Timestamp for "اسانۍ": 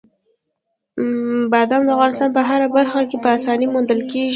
3.37-3.67